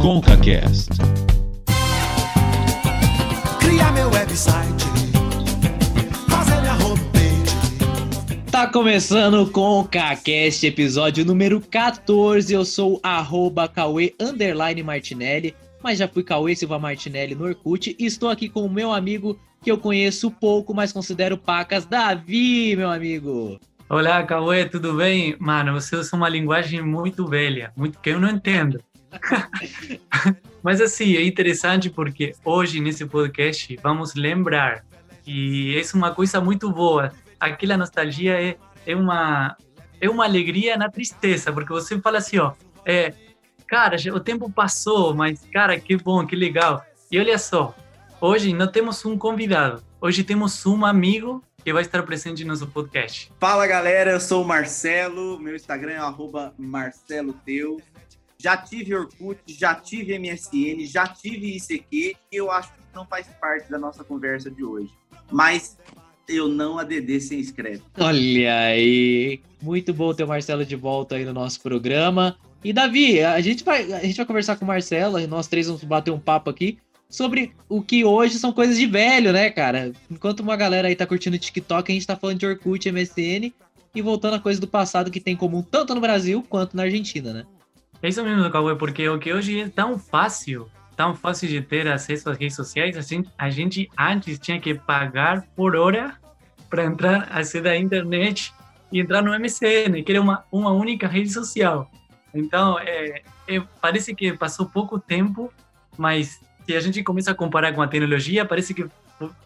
[0.00, 0.88] ConcaCast.
[3.60, 4.86] Criar meu website,
[6.26, 8.50] fazer minha homepage.
[8.50, 12.50] Tá começando com o CaCast, episódio número 14.
[12.50, 17.94] Eu sou o arroba Cauê underline Martinelli, mas já fui Cauê Silva Martinelli no Orkut
[17.98, 22.74] e estou aqui com o meu amigo que eu conheço pouco, mas considero pacas, Davi,
[22.74, 23.60] meu amigo.
[23.86, 25.36] Olá, Cauê, tudo bem?
[25.38, 28.80] Mano, você usa uma linguagem muito velha, muito que eu não entendo.
[30.62, 34.84] Mas assim, é interessante porque hoje nesse podcast vamos lembrar
[35.26, 37.12] e é uma coisa muito boa.
[37.38, 39.56] Aquela nostalgia é, é uma
[40.00, 42.52] é uma alegria na tristeza, porque você fala assim, ó,
[42.86, 43.12] é,
[43.66, 46.82] cara, o tempo passou, mas cara, que bom, que legal.
[47.10, 47.74] E olha só,
[48.20, 52.66] hoje não temos um convidado, hoje temos um amigo que vai estar presente no nosso
[52.68, 53.30] podcast.
[53.38, 57.80] Fala galera, eu sou o Marcelo, meu Instagram é arroba Marcelo Teu.
[58.40, 63.26] Já tive Orkut, já tive MSN, já tive ICQ, e eu acho que não faz
[63.38, 64.90] parte da nossa conversa de hoje.
[65.30, 65.76] Mas
[66.26, 67.82] eu não ADD sem escreve.
[67.98, 72.34] Olha aí, muito bom ter o Marcelo de volta aí no nosso programa.
[72.64, 75.66] E Davi, a gente vai, a gente vai conversar com o Marcelo, e nós três
[75.66, 76.78] vamos bater um papo aqui
[77.10, 79.92] sobre o que hoje são coisas de velho, né, cara?
[80.10, 83.52] Enquanto uma galera aí tá curtindo TikTok, a gente tá falando de Orkut, MSN
[83.94, 86.84] e voltando a coisa do passado que tem em comum tanto no Brasil quanto na
[86.84, 87.44] Argentina, né?
[88.02, 91.86] É isso mesmo, Cauê, porque o que hoje é tão fácil, tão fácil de ter
[91.88, 96.14] acesso às redes sociais, a gente, a gente antes tinha que pagar por hora
[96.68, 98.54] para entrar, aceder à internet
[98.90, 101.90] e entrar no MSN, que era uma, uma única rede social.
[102.32, 105.52] Então, é, é, parece que passou pouco tempo,
[105.98, 108.86] mas se a gente começa a comparar com a tecnologia, parece que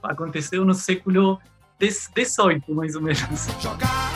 [0.03, 1.41] aconteceu no século
[1.83, 3.21] XVIII, mais ou menos.
[3.61, 4.14] Jogar.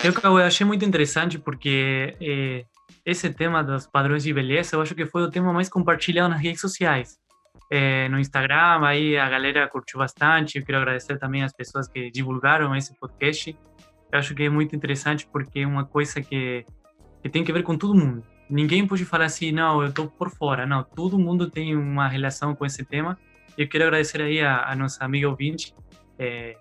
[0.03, 2.65] Eu, eu achei muito interessante porque é,
[3.05, 6.41] esse tema dos padrões de beleza, eu acho que foi o tema mais compartilhado nas
[6.41, 7.17] redes sociais.
[7.71, 10.57] É, no Instagram, aí a galera curtiu bastante.
[10.57, 13.57] Eu quero agradecer também as pessoas que divulgaram esse podcast.
[14.11, 16.65] Eu acho que é muito interessante porque é uma coisa que,
[17.23, 18.21] que tem que ver com todo mundo
[18.51, 20.65] ninguém pode falar assim, não, eu estou por fora.
[20.65, 23.17] Não, todo mundo tem uma relação com esse tema.
[23.57, 25.73] Eu quero agradecer aí a, a nossa amiga ouvinte.
[26.19, 26.57] É,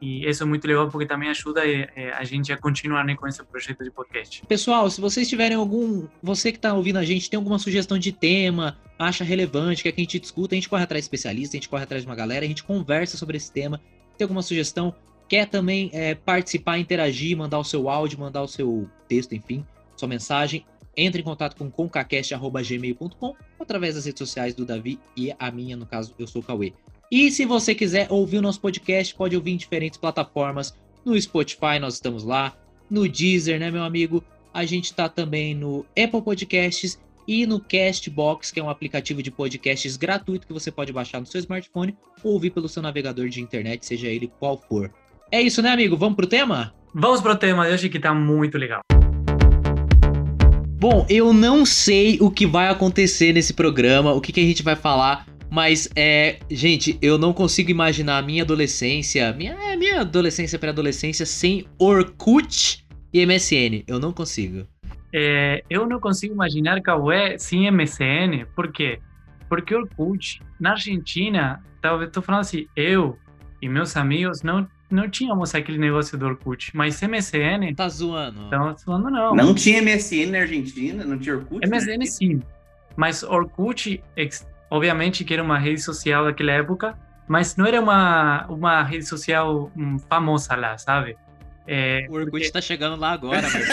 [0.00, 3.26] e isso é muito legal porque também ajuda é, a gente a continuar né, com
[3.26, 4.46] esse projeto de podcast.
[4.46, 6.06] Pessoal, se vocês tiverem algum.
[6.22, 10.00] Você que está ouvindo a gente, tem alguma sugestão de tema, acha relevante, quer que
[10.00, 12.14] a gente discuta, a gente corre atrás de especialista, a gente corre atrás de uma
[12.14, 13.80] galera, a gente conversa sobre esse tema.
[14.16, 14.94] Tem alguma sugestão?
[15.28, 20.08] Quer também é, participar, interagir, mandar o seu áudio, mandar o seu texto, enfim, sua
[20.08, 20.64] mensagem?
[20.96, 25.86] Entre em contato com concacast.gmail.com através das redes sociais do Davi e a minha, no
[25.86, 26.72] caso, eu sou o Cauê.
[27.10, 30.74] E se você quiser ouvir o nosso podcast, pode ouvir em diferentes plataformas.
[31.04, 32.54] No Spotify nós estamos lá,
[32.90, 34.22] no Deezer, né, meu amigo?
[34.52, 39.30] A gente está também no Apple Podcasts e no Castbox, que é um aplicativo de
[39.30, 43.40] podcasts gratuito que você pode baixar no seu smartphone ou ouvir pelo seu navegador de
[43.40, 44.90] internet, seja ele qual for.
[45.30, 45.96] É isso, né, amigo?
[45.96, 46.74] Vamos pro tema?
[46.94, 48.80] Vamos pro tema, acho que tá muito legal.
[50.80, 54.62] Bom, eu não sei o que vai acontecer nesse programa, o que, que a gente
[54.62, 56.38] vai falar, mas é.
[56.48, 62.86] Gente, eu não consigo imaginar a minha adolescência, minha, é, minha adolescência pré-adolescência sem Orkut
[63.12, 63.82] e MSN.
[63.88, 64.68] Eu não consigo.
[65.12, 69.00] É, eu não consigo imaginar Cauê sem MSN, por quê?
[69.48, 73.18] Porque Orkut, na Argentina, talvez tô falando assim, eu
[73.60, 77.74] e meus amigos não não tínhamos aquele negócio do Orkut, mas MSN...
[77.76, 78.48] Tá zoando.
[78.48, 79.34] Tá zoando não.
[79.34, 81.04] Não tinha MSN na Argentina?
[81.04, 81.66] Não tinha Orkut?
[81.66, 82.42] MSN sim,
[82.96, 84.02] mas Orkut,
[84.70, 86.98] obviamente que era uma rede social daquela época,
[87.28, 91.16] mas não era uma, uma rede social hum, famosa lá, sabe?
[91.66, 93.68] É, O Orkut tá chegando lá agora, mas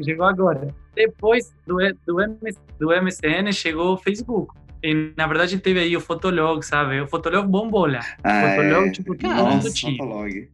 [0.04, 0.74] chegou agora.
[0.94, 1.76] Depois do,
[2.06, 4.54] do, MS, do MSN chegou o Facebook.
[4.86, 7.00] E, na verdade, teve aí o Fotolog, sabe?
[7.00, 8.00] O Fotolog bombou lá.
[8.22, 8.92] Ah, Fotolog, é.
[8.92, 9.96] tipo, Cara, Nossa, tinha.
[9.96, 10.48] Fotolog.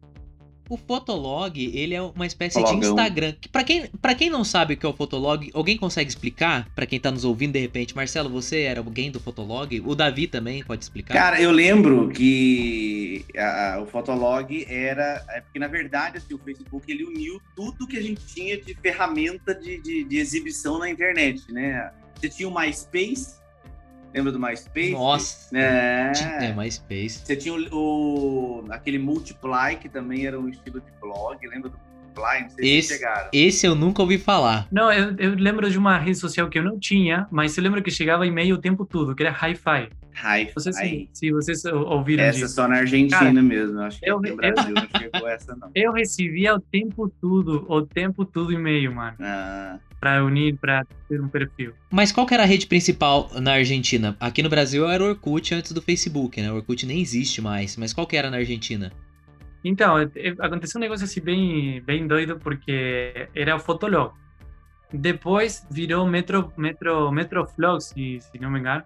[0.69, 2.89] o Fotolog, ele é uma espécie de Fotologão.
[2.91, 3.33] Instagram.
[3.39, 6.67] Que para quem, pra quem não sabe o que é o Fotolog, alguém consegue explicar?
[6.73, 9.79] Pra quem tá nos ouvindo de repente, Marcelo, você era alguém do Fotolog?
[9.85, 11.13] O Davi também pode explicar?
[11.13, 15.23] Cara, eu lembro que a- o Fotolog era.
[15.29, 18.73] É porque, na verdade, assim, o Facebook ele uniu tudo que a gente tinha de
[18.75, 21.91] ferramenta de, de, de exibição na internet, né?
[22.15, 23.35] Você tinha o MySpace,
[24.13, 24.91] lembra do MySpace?
[24.91, 26.11] Nossa, É.
[26.41, 27.21] é MySpace.
[27.25, 27.67] Você tinha o,
[28.63, 32.41] o- aquele Multiply, que também era um estilo de blog, lembra do Multiply?
[32.43, 33.29] Não sei Esse- se chegaram.
[33.33, 34.67] Esse eu nunca ouvi falar.
[34.71, 37.81] Não, eu, eu lembro de uma rede social que eu não tinha, mas eu lembro
[37.81, 39.89] que chegava e-mail o tempo todo, que era Hi-Fi.
[40.15, 40.51] Hi-Fi.
[40.55, 42.53] Não sei se, se vocês ou- ouviram Essa disso.
[42.53, 43.79] só na Argentina Cara, mesmo.
[43.81, 45.71] Acho que eu- no Brasil não chegou essa, não.
[45.73, 51.21] Eu recebia o tempo todo, o tempo todo e-mail, mano, Ah, pra unir, pra ter
[51.21, 51.71] um perfil.
[51.89, 54.17] Mas qual que era a rede principal na Argentina?
[54.19, 56.51] Aqui no Brasil era o Orkut antes do Facebook, né?
[56.51, 57.77] O Orkut nem existe mais.
[57.77, 58.91] Mas qual que era na Argentina?
[59.63, 59.95] Então,
[60.39, 64.11] aconteceu um negócio assim bem, bem doido, porque era o Fotolog.
[64.91, 68.83] Depois virou Metro, Metro, Metroflog, se, se não me engano.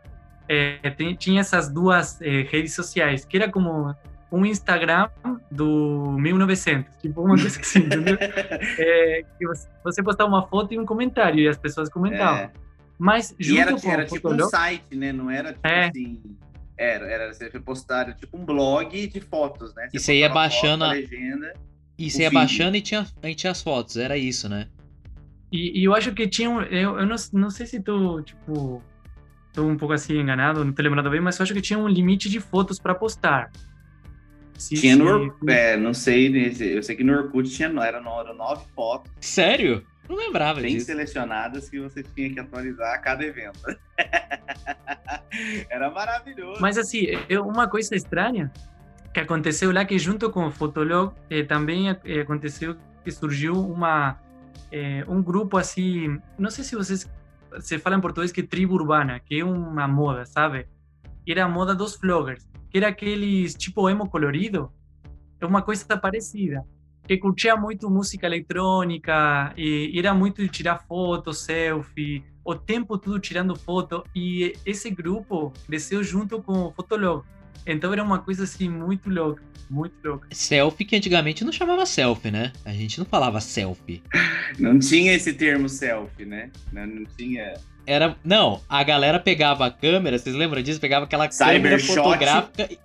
[0.47, 3.91] Eh, tem- tinha essas duas eh, redes sociais, que era como
[4.31, 5.09] um Instagram
[5.51, 8.17] do 1900, tipo uma coisa assim, entendeu?
[8.19, 12.43] Eh, que você, você postava uma foto e um comentário, e as pessoas comentavam.
[12.43, 12.51] é.
[12.99, 15.11] Mas E junto era, com era o tipo um site, né?
[15.11, 15.87] Não era tipo É.
[15.89, 16.21] assim.
[16.77, 19.87] Era, era você postar tipo um blog de fotos, né?
[19.93, 21.53] E você ia postava foto, baixando a- legenda.
[21.97, 22.39] E você ia vídeo.
[22.41, 24.67] baixando e tinha, a gente tinha as fotos, era isso, né?
[25.51, 26.61] E, e eu acho que tinha um.
[26.61, 28.81] Eu, eu não, não sei se tu, tipo.
[29.53, 31.87] Tô um pouco assim enganado, não tô lembrando bem, mas eu acho que tinha um
[31.87, 33.49] limite de fotos para postar.
[34.57, 37.67] Se- Tinha no se- Orkut, é, não sei, nesse- eu sei que no Orkut tinha,
[37.83, 39.85] era no- eram nove fotos Sério?
[40.09, 40.85] Não lembrava bem disso.
[40.85, 43.59] selecionadas que você tinha que atualizar a cada evento.
[45.69, 46.61] era maravilhoso.
[46.61, 48.51] Mas assim, eu, uma coisa estranha
[49.13, 54.17] que aconteceu lá que junto com o Fotolog eh, também eh, aconteceu que surgiu uma
[54.71, 57.09] eh, um grupo assim, não sei se vocês
[57.59, 60.67] se fala em português que é tribo urbana, que é uma moda, sabe?
[61.27, 64.71] Era a moda dos vloggers, que era aqueles tipo emo colorido,
[65.39, 66.65] é uma coisa parecida.
[67.03, 73.19] Que curtia muito música eletrônica e era muito de tirar foto, selfie, o tempo todo
[73.19, 77.23] tirando foto e esse grupo cresceu junto com o Fotolog.
[77.67, 80.27] Então era uma coisa assim muito louca, muito louca.
[80.31, 82.51] Selfie que antigamente não chamava selfie, né?
[82.65, 84.01] A gente não falava selfie.
[84.57, 86.49] Não tinha esse termo selfie, né?
[86.71, 87.53] Não, não tinha.
[87.85, 88.15] Era.
[88.23, 90.79] Não, a galera pegava a câmera, vocês lembram disso?
[90.79, 91.95] Pegava aquela câmera Cybershot.
[91.97, 92.69] fotográfica.
[92.71, 92.79] e-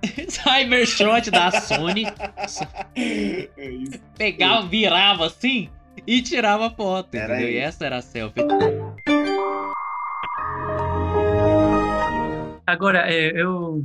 [0.30, 2.04] Cybershot da Sony.
[2.94, 3.98] É isso.
[4.16, 5.68] Pegava, virava assim
[6.06, 7.14] e tirava foto.
[7.14, 7.52] Era entendeu?
[7.54, 8.42] E essa era a selfie.
[12.66, 13.84] Agora, eh, eu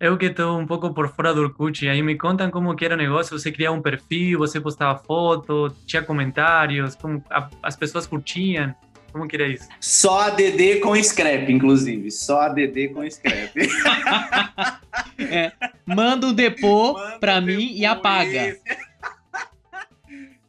[0.00, 2.94] eu que estou um pouco por fora do Orkut, aí me contam como que era
[2.94, 8.06] o negócio, você criava um perfil, você postava foto, tinha comentários, como a- as pessoas
[8.06, 8.74] curtiam,
[9.12, 9.68] como que era isso?
[9.80, 12.10] Só ADD com scrap, inclusive.
[12.10, 13.52] Só ADD com scrap.
[15.84, 18.56] Manda um depô Manda pra mim e apaga.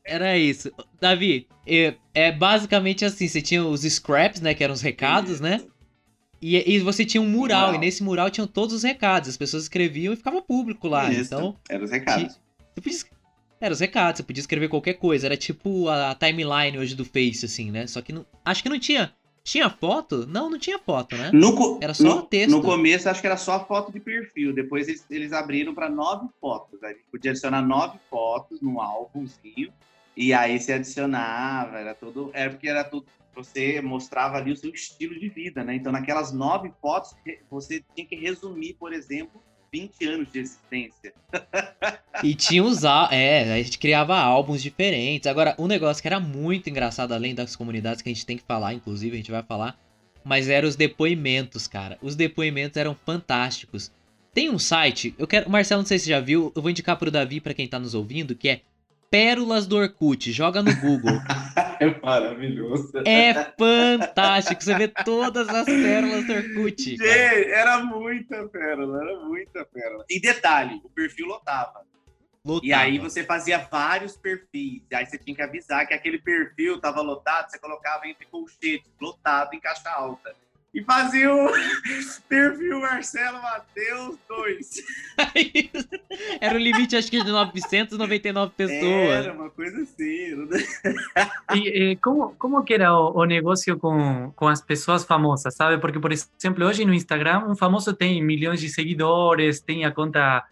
[0.06, 0.72] Era isso.
[1.00, 4.54] Davi, é, é basicamente assim: você tinha os scraps, né?
[4.54, 5.62] Que eram os recados, né?
[6.42, 7.76] E, e você tinha um mural, Mural.
[7.76, 9.30] e nesse mural tinham todos os recados.
[9.30, 11.12] As pessoas escreviam e ficava público lá.
[11.12, 11.34] Isso.
[11.34, 12.40] Então, Eram os recados.
[12.76, 13.00] você podia.
[13.60, 15.28] Era os recados, você podia escrever qualquer coisa.
[15.28, 17.86] Era tipo a timeline hoje do Face, assim, né?
[17.86, 18.26] Só que não.
[18.44, 19.14] Acho que não tinha.
[19.44, 20.26] Tinha foto?
[20.28, 21.32] Não, não tinha foto, né?
[21.34, 22.52] No, Era só no, texto.
[22.52, 24.54] No começo, acho que era só foto de perfil.
[24.54, 26.84] Depois eles, eles abriram para nove fotos.
[26.84, 29.72] A gente podia adicionar nove fotos num álbumzinho.
[30.16, 32.30] E aí você adicionava, era tudo.
[32.34, 33.06] É porque era tudo.
[33.36, 35.76] Você mostrava ali o seu estilo de vida, né?
[35.76, 37.16] Então, naquelas nove fotos,
[37.50, 41.14] você tinha que resumir, por exemplo, 20 anos de existência.
[42.22, 45.28] E tinha os é, a gente criava álbuns diferentes.
[45.28, 48.44] Agora, um negócio que era muito engraçado, além das comunidades que a gente tem que
[48.44, 49.80] falar, inclusive, a gente vai falar,
[50.24, 51.98] mas eram os depoimentos, cara.
[52.02, 53.92] Os depoimentos eram fantásticos.
[54.34, 56.98] Tem um site, eu quero, Marcelo, não sei se você já viu, eu vou indicar
[56.98, 58.62] pro Davi pra quem tá nos ouvindo, que é
[59.10, 60.32] Pérolas do Orkut.
[60.32, 61.20] Joga no Google.
[61.82, 62.92] É maravilhoso.
[63.08, 64.64] É fantástico.
[64.64, 66.96] Você vê todas as pérolas do Orkut.
[66.98, 67.10] Cara.
[67.10, 70.06] era muita pérola, era muita pérola.
[70.08, 71.82] E detalhe, o perfil lotava.
[72.46, 72.84] E Lotava.
[72.84, 74.84] aí você fazia vários perfis.
[74.92, 78.92] E aí você tinha que avisar que aquele perfil estava lotado, você colocava entre colchetes,
[79.02, 80.36] lotado em caixa alta.
[80.74, 81.50] E fazia o
[82.30, 84.70] perfil Marcelo Matheus 2.
[86.40, 88.82] Era o limite, acho que de 999 pessoas.
[89.26, 90.36] Era uma coisa assim.
[90.36, 90.48] não-
[91.58, 95.78] E, eh, como, como que era o, o negócio com, com as pessoas famosas, sabe?
[95.80, 100.44] Porque, por exemplo, hoje no Instagram, um famoso tem milhões de seguidores, tem a conta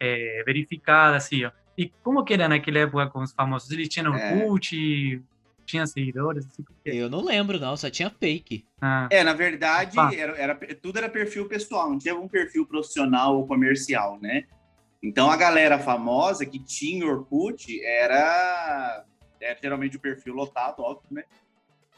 [0.00, 1.50] eh, verificada, assim, ó.
[1.76, 3.70] E como que era naquela época com os famosos?
[3.70, 4.34] Eles tinham É.
[4.44, 5.22] Orkut,
[5.68, 8.66] tinham seguidores, assim, como que- Eu não lembro, não, só tinha fake.
[8.80, 13.36] Ah, É, na verdade, era, era- tudo era perfil pessoal, não tinha um perfil profissional
[13.36, 14.44] ou comercial, né?
[15.02, 19.04] Então a galera famosa que tinha Orkut era,
[19.40, 21.22] era geralmente o perfil lotado, óbvio, né?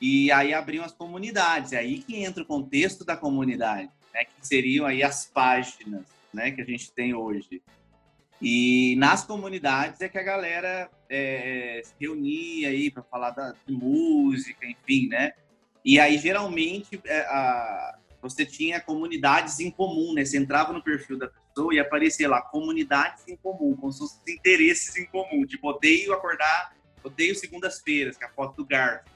[0.01, 4.25] E aí abriam as comunidades, é aí que entra o contexto da comunidade, né?
[4.25, 6.51] Que seriam aí as páginas, né?
[6.51, 7.63] Que a gente tem hoje.
[8.41, 13.73] E nas comunidades é que a galera é, se reunia aí para falar da, de
[13.73, 15.33] música, enfim, né?
[15.85, 20.25] E aí, geralmente, é, a- você tinha comunidades em comum, né?
[20.25, 24.95] Você entrava no perfil da pessoa e aparecia lá, comunidades em comum, com seus interesses
[24.97, 25.45] em comum.
[25.47, 29.11] Tipo, odeio acordar, odeio segundas-feiras, que é a foto do Garfield.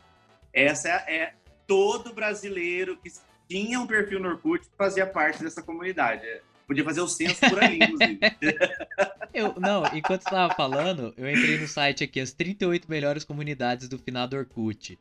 [0.53, 1.35] Essa é, é
[1.67, 3.11] todo brasileiro que
[3.49, 6.27] tinha um perfil no Orkut fazia parte dessa comunidade.
[6.67, 8.19] Podia fazer o censo por ali, inclusive.
[9.35, 13.89] Eu, não, enquanto você tava falando, eu entrei no site aqui, as 38 melhores comunidades
[13.89, 14.97] do finado Orkut.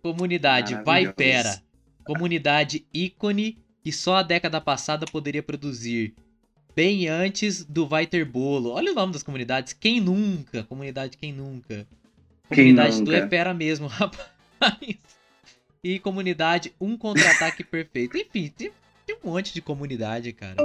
[0.00, 1.14] Comunidade Vai Maravilhoso.
[1.14, 1.62] Pera.
[2.04, 6.14] Comunidade ícone que só a década passada poderia produzir.
[6.76, 8.70] Bem antes do Vai Ter Bolo.
[8.70, 9.72] Olha o nome das comunidades.
[9.72, 10.62] Quem nunca?
[10.62, 11.88] Comunidade Quem Nunca.
[12.48, 13.16] Quem Comunidade Tu nunca?
[13.16, 14.96] é Pera mesmo, rapaz.
[15.82, 18.16] E comunidade Um Contra-Ataque Perfeito.
[18.16, 18.70] Enfim, tem,
[19.08, 20.56] tem um monte de comunidade, cara.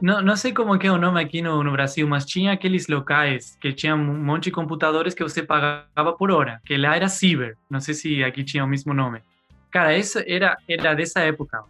[0.00, 2.86] Não, não sei como que é o nome aqui no, no Brasil, mas tinha aqueles
[2.86, 7.08] locais que tinham um monte de computadores que você pagava por hora, que lá era
[7.08, 7.56] ciber.
[7.68, 9.20] Não sei se aqui tinha o mesmo nome.
[9.70, 11.64] Cara, isso era, era dessa época.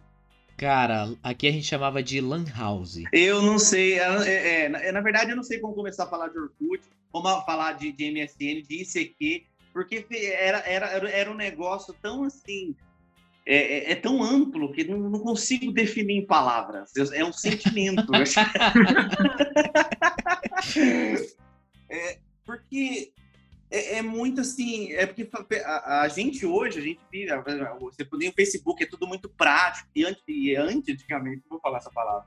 [0.55, 3.01] Cara, aqui a gente chamava de Lan House.
[3.11, 6.07] Eu não sei, é, é, é, na, na verdade eu não sei como começar a
[6.07, 11.35] falar de Orkut, como falar de, de MSN, de ICQ, porque era, era, era- um
[11.35, 12.75] negócio tão assim,
[13.45, 18.11] é, é- é tão amplo que não, não consigo definir em palavras, é um sentimento.
[21.89, 23.11] É, porque
[23.69, 25.29] é, é muito assim, é porque
[25.65, 27.31] a, a gente hoje, a gente vive,
[27.79, 31.79] você tem o Facebook, é tudo muito prático, e antes, e antes antigamente, vou falar
[31.79, 32.25] essa palavra,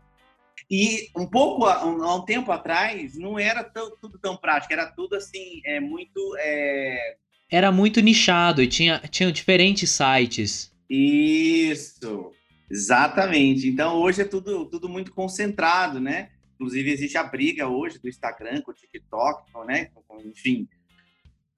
[0.70, 4.86] e um pouco, há um, um tempo atrás, não era tão- tudo tão prático, era
[4.90, 6.20] tudo assim, é muito.
[6.38, 7.16] é,
[7.50, 10.72] Era muito nichado e tinha, tinha diferentes sites.
[10.88, 12.32] Isso,
[12.70, 13.68] exatamente.
[13.68, 16.30] Então hoje é tudo, tudo muito concentrado, né?
[16.54, 19.90] Inclusive existe a briga hoje do Instagram com o TikTok, né?
[20.24, 20.68] Enfim.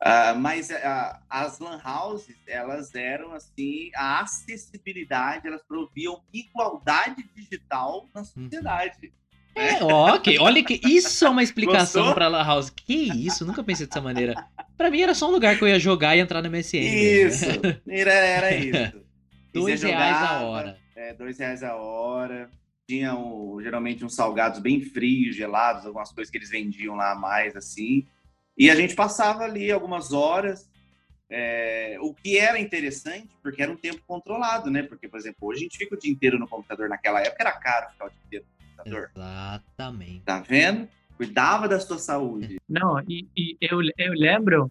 [0.01, 8.09] Ah, mas ah, as lan houses, elas eram assim, a acessibilidade, elas proviam igualdade digital
[8.15, 9.13] na sociedade.
[9.57, 10.39] É, ok.
[10.39, 12.71] Olha que isso é uma explicação pra Lan House.
[12.71, 12.95] Que
[13.27, 13.45] isso?
[13.47, 14.35] Nunca pensei dessa maneira.
[14.77, 16.81] Pra mim era só um lugar que eu ia jogar e entrar na MSN.
[16.81, 17.81] mesmo, Isso, né?
[17.89, 19.01] era, era isso.
[19.53, 20.79] Dois você reais a hora.
[20.95, 22.51] É, dois reais a hora.
[22.89, 27.17] Tinha um- geralmente uns salgados bem frios, gelados, algumas coisas que eles vendiam lá a
[27.17, 28.07] mais, assim.
[28.59, 30.69] E a gente passava ali algumas horas.
[31.29, 34.85] é, o que era interessante, porque era um tempo controlado, né?
[34.85, 36.89] Porque, por exemplo, hoje a gente fica o dia inteiro no computador.
[36.89, 38.45] Naquela época era caro ficar o dia inteiro
[38.77, 39.11] computador.
[39.17, 40.21] Exatamente.
[40.25, 40.89] Tá vendo?
[41.17, 42.59] Cuidava da sua saúde.
[42.69, 44.71] Não, e, e eu, eu lembro,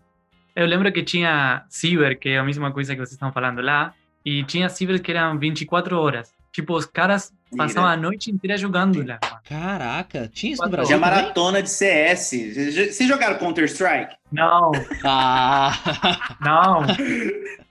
[0.56, 3.94] eu lembro que tinha ciber, que é a mesma coisa que vocês estão falando lá,
[4.24, 6.34] e tinha ciber que eram 24 horas.
[6.52, 7.66] Tipo, os caras Mira.
[7.66, 9.18] passavam a noite inteira jogando lá.
[9.44, 11.16] Caraca, tinha isso no Brasil também?
[11.16, 12.30] maratona de CS.
[12.56, 14.16] Vocês jogaram Counter-Strike?
[14.32, 14.72] Não,
[15.04, 16.82] Ah, não,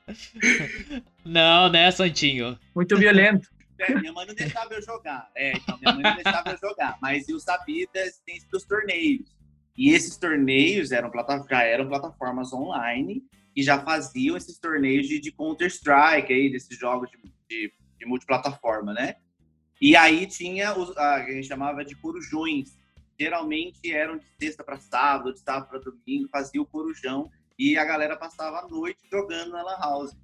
[1.24, 2.58] não, né, Santinho?
[2.74, 3.48] muito violento.
[3.78, 5.30] É, minha mãe não deixava eu jogar.
[5.34, 6.98] É, então minha mãe não deixava eu jogar.
[7.00, 9.34] Mas eu sabia da existência dos torneios.
[9.76, 11.10] E esses torneios eram,
[11.48, 13.24] já eram plataformas online
[13.56, 18.92] e já faziam esses torneios de, de Counter-Strike, aí, desses jogos de, de, de multiplataforma,
[18.92, 19.16] né?
[19.80, 22.78] E aí tinha os a, a gente chamava de corujões.
[23.18, 27.84] Geralmente eram de sexta para sábado, de sábado para domingo, fazia o corujão e a
[27.84, 30.16] galera passava a noite jogando na Lan House.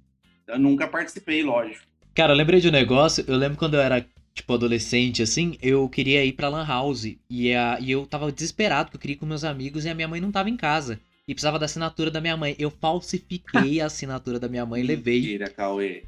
[0.47, 1.90] Eu nunca participei, lógico.
[2.13, 3.23] Cara, eu lembrei de um negócio.
[3.27, 7.05] Eu lembro quando eu era, tipo, adolescente, assim, eu queria ir pra Lan House.
[7.29, 9.95] E, a, e eu tava desesperado, porque eu queria ir com meus amigos e a
[9.95, 10.99] minha mãe não tava em casa.
[11.27, 12.55] E precisava da assinatura da minha mãe.
[12.59, 15.21] Eu falsifiquei a assinatura da minha mãe e levei.
[15.21, 16.03] Mentira, Cauê.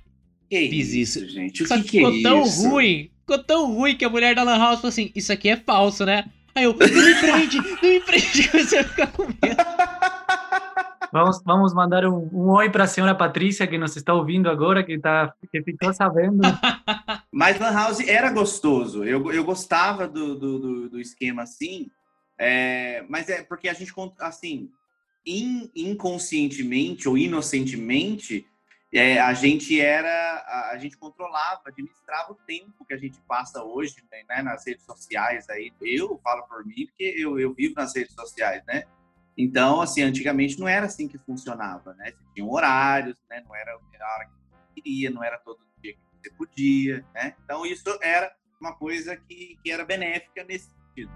[0.50, 1.30] Que Fiz isso, isso.
[1.30, 1.64] gente?
[1.64, 2.70] O Só que, que que ficou é tão isso?
[2.70, 5.56] ruim, ficou tão ruim que a mulher da Lan House falou assim: Isso aqui é
[5.58, 6.26] falso, né?
[6.54, 9.64] Aí eu, não me prende, não me prende, comecei a ficar com medo.
[11.14, 14.84] Vamos, vamos mandar um, um oi para a senhora Patrícia, que nos está ouvindo agora,
[14.84, 16.42] que, tá, que ficou sabendo.
[17.32, 19.04] Mas Lan House era gostoso.
[19.04, 21.92] Eu, eu gostava do, do, do, esquema assim.
[22.36, 24.72] É, mas é porque a gente, assim,
[25.24, 28.48] in, inconscientemente ou inocentemente,
[28.92, 30.10] é, a gente era,
[30.48, 34.84] a, a, gente controlava, administrava o tempo que a gente passa hoje né, nas redes
[34.84, 35.48] sociais.
[35.48, 38.86] Aí eu falo por mim porque eu, eu vivo nas redes sociais, né?
[39.38, 42.12] Então, assim, antigamente não era assim que funcionava, né?
[42.12, 43.42] Você tinha horários, né?
[43.48, 47.34] Não era a hora que você queria, não era todo dia que você podia, né?
[47.44, 51.12] Então, isso era uma coisa que, que era benéfica nesse sentido.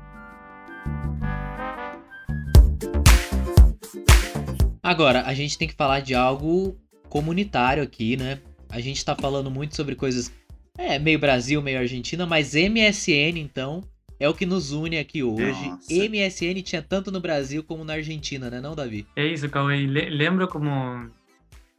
[4.81, 6.75] Agora, a gente tem que falar de algo
[7.09, 8.41] comunitário aqui, né?
[8.69, 10.31] A gente tá falando muito sobre coisas,
[10.75, 13.83] é, meio Brasil, meio Argentina, mas MSN, então,
[14.19, 15.69] é o que nos une aqui hoje.
[15.69, 15.93] Nossa.
[15.93, 19.05] MSN tinha tanto no Brasil como na Argentina, né, não, Davi?
[19.15, 19.85] É isso, Cauê.
[19.85, 21.09] Lembro como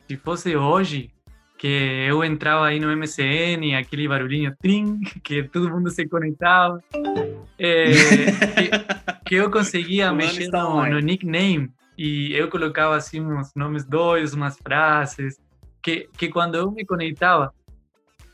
[0.06, 1.10] se fosse hoje
[1.58, 1.66] que
[2.08, 6.80] eu entrava aí no MSN, aquele barulhinho trim, que todo mundo se conectava,
[7.58, 11.68] é, que, que, eu conseguia mexer no, no, nickname
[11.98, 15.36] e eu colocava assim uns nomes dois, umas frases,
[15.82, 17.52] que, que quando eu me conectava,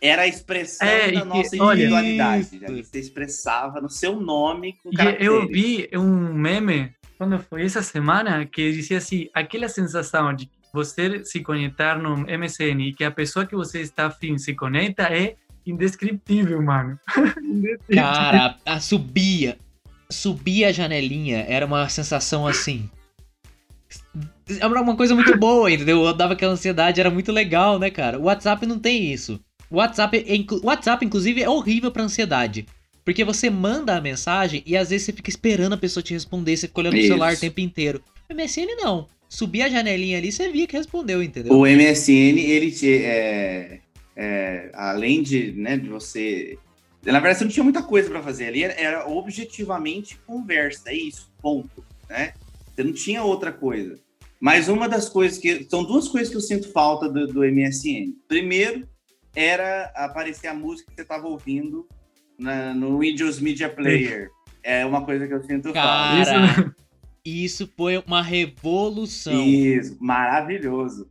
[0.05, 2.61] era a expressão é, da nossa que, individualidade.
[2.69, 5.27] Olha, você expressava no seu nome com caracteres.
[5.27, 11.25] Eu vi um meme, quando foi essa semana, que dizia assim, aquela sensação de você
[11.25, 15.37] se conectar no MSN e que a pessoa que você está afim se conecta é
[15.65, 16.99] indescritível, mano.
[17.43, 18.05] indescritível.
[18.05, 19.57] Cara, a, subia,
[20.11, 22.91] subia a janelinha, era uma sensação assim...
[24.61, 26.05] Era uma coisa muito boa, entendeu?
[26.05, 28.19] Eu dava aquela ansiedade, era muito legal, né, cara?
[28.19, 29.41] O WhatsApp não tem isso.
[29.75, 32.65] O WhatsApp, é, WhatsApp, inclusive, é horrível pra ansiedade.
[33.05, 36.57] Porque você manda a mensagem e às vezes você fica esperando a pessoa te responder,
[36.57, 37.09] você fica olhando Isso.
[37.09, 38.01] celular o tempo inteiro.
[38.31, 39.09] O MSN não.
[39.29, 41.53] Subir a janelinha ali, você via que respondeu, entendeu?
[41.53, 43.81] O MSN, ele te, é,
[44.17, 46.57] é, além de, né, de você.
[47.05, 50.95] Na verdade, você não tinha muita coisa para fazer ali, era, era, objetivamente conversa, é
[50.95, 51.85] isso, ponto.
[52.09, 52.33] Né?
[52.73, 53.99] Você não tinha outra coisa.
[54.41, 55.67] Mas uma das coisas que.
[55.69, 58.15] São duas coisas que eu sinto falta do, do MSN.
[58.29, 58.87] Primeiro,
[59.35, 61.89] era aparecer a música que você estava ouvindo
[62.39, 64.31] na, no Windows Media Player.
[64.63, 66.77] É uma coisa que eu sinto Cara, falta.
[67.25, 69.43] Isso foi uma revolução.
[69.45, 71.09] Isso, maravilhoso.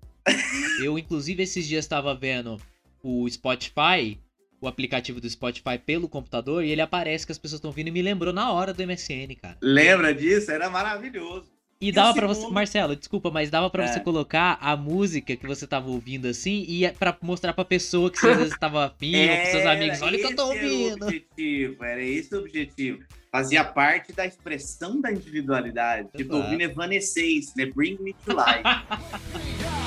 [0.82, 2.60] Eu, inclusive, esses dias estava vendo
[3.04, 4.20] o Spotify,
[4.62, 7.92] o aplicativo do Spotify pelo computador, e ele aparece que as pessoas estão vindo e
[7.92, 9.58] me lembrou na hora do MSN, cara.
[9.62, 10.52] Lembra disso?
[10.52, 11.53] Era maravilhoso.
[11.84, 13.88] E dava para você, Marcelo, desculpa, mas dava para é.
[13.88, 18.18] você colocar a música que você tava ouvindo assim e para mostrar pra pessoa que
[18.18, 20.64] você às vezes tava afim, ou pros seus amigos, olha o que eu tô ouvindo.
[20.64, 23.00] Era esse o objetivo, era esse o objetivo.
[23.30, 26.04] Fazia parte da expressão da individualidade.
[26.04, 26.18] Exato.
[26.18, 27.66] Tipo, ouvindo Evanescence, né?
[27.66, 28.64] Bring Me to Life.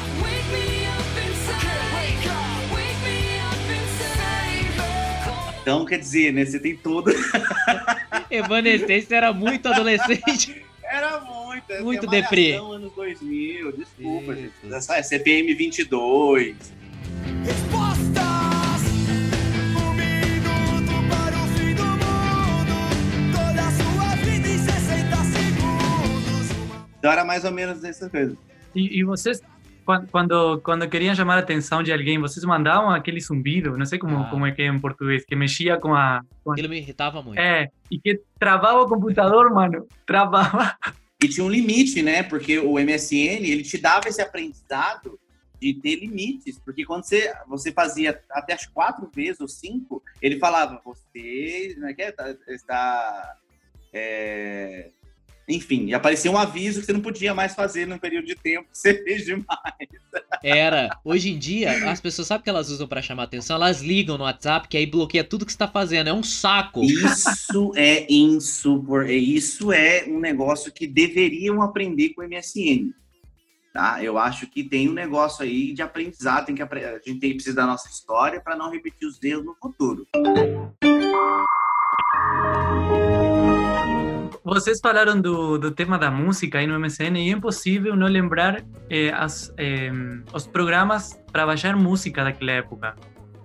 [5.67, 6.45] Então, quer dizer, né?
[6.45, 7.11] Você tem todo.
[8.31, 10.65] Evanescence era muito adolescente.
[10.81, 11.36] Era muito.
[11.83, 12.55] Muito deprê.
[12.55, 14.43] anos 2000, desculpa, Isso.
[14.43, 14.75] gente.
[14.75, 16.57] Essa é CPM 22.
[17.45, 18.83] Respostas!
[19.77, 22.75] Um minuto para o fim do mundo.
[23.33, 26.51] Toda a sua vida em 60 segundos.
[26.99, 28.37] Então era mais ou menos essa coisa.
[28.75, 29.41] E, e vocês
[30.11, 34.19] quando, quando queriam chamar a atenção de alguém, vocês mandavam aquele zumbido, não sei como,
[34.19, 34.29] ah.
[34.29, 36.23] como é que é em português, que mexia com a...
[36.43, 36.53] Com...
[36.53, 37.39] Aquilo me irritava muito.
[37.39, 40.77] É, e que travava o computador, mano, travava.
[41.23, 42.23] E tinha um limite, né?
[42.23, 45.19] Porque o MSN, ele te dava esse aprendizado
[45.61, 50.39] de ter limites, porque quando você, você fazia até as quatro vezes ou cinco, ele
[50.39, 53.37] falava, você não é que é, tá, está
[53.93, 54.91] é,
[55.49, 58.77] enfim, aparecia um aviso que você não podia mais fazer num período de tempo que
[58.79, 59.47] você fez demais.
[60.43, 60.99] Era.
[61.05, 64.25] Hoje em dia, as pessoas sabem que elas usam para chamar atenção, elas ligam no
[64.25, 66.09] WhatsApp, que aí bloqueia tudo que você tá fazendo.
[66.09, 66.83] É um saco.
[66.83, 69.17] Isso é insuportável.
[69.17, 72.91] Isso é um negócio que deveriam aprender com o MSN.
[73.73, 74.03] Tá?
[74.03, 77.57] Eu acho que tem um negócio aí de aprendizado, tem que a gente tem, precisa
[77.57, 80.07] da nossa história para não repetir os erros no futuro.
[84.47, 88.65] Vocês falaram do, do tema da música aí no MSN e é impossível não lembrar
[88.89, 89.91] eh, as, eh,
[90.33, 92.95] os programas para baixar música daquela época.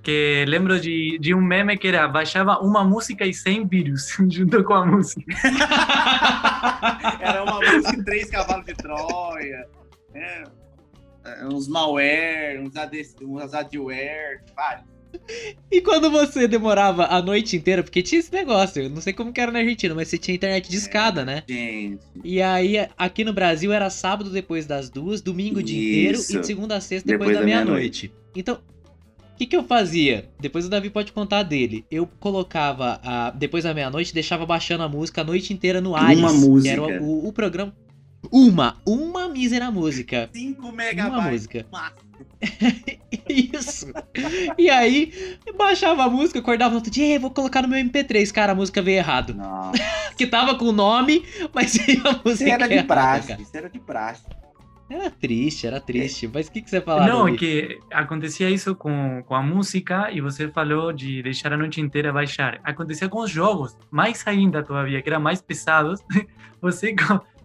[0.04, 4.64] Que lembro de, de um meme que era baixava uma música e 100 vírus junto
[4.64, 5.26] com a música.
[7.20, 9.66] era uma música três cavalos de Troia,
[10.14, 10.44] né?
[11.52, 15.01] uns malware, uns, AD, uns adware, vários.
[15.72, 19.32] E quando você demorava a noite inteira, porque tinha esse negócio, eu não sei como
[19.32, 21.44] que era na Argentina, mas você tinha internet de escada, né?
[21.48, 22.00] Gente.
[22.24, 26.40] E aí, aqui no Brasil era sábado depois das duas, domingo o dia inteiro e
[26.40, 28.12] de segunda a sexta depois, Depois da da meia-noite.
[28.36, 30.30] Então, o que, que eu fazia?
[30.40, 31.84] Depois o Davi pode contar dele.
[31.90, 36.20] Eu colocava, a, depois da meia-noite, deixava baixando a música a noite inteira no Ares.
[36.20, 36.72] Uma Que música.
[36.74, 37.74] era o, o- o programa.
[38.32, 40.30] Uma, uma mísera música.
[40.32, 41.32] 5 Uma megabytes.
[41.32, 41.66] música.
[41.72, 42.11] máximo.
[43.30, 43.92] Isso.
[44.58, 48.32] E aí, baixava a música, acordava no outro dia, "Ei, vou colocar no meu MP3.
[48.32, 49.34] Cara, a música veio errado.
[49.34, 49.72] Não.
[50.18, 53.42] Que tava com o nome, mas veio a Isso música era de errada, praxe.
[53.42, 54.24] Isso era de praxe.
[54.92, 56.30] Era triste, era triste.
[56.32, 57.08] Mas o que, que você falava?
[57.08, 61.58] Não, é que acontecia isso com, com a música e você falou de deixar a
[61.58, 62.60] noite inteira baixar.
[62.62, 66.02] Acontecia com os jogos, mais ainda todavia, que eram mais pesados.
[66.62, 66.94] Você,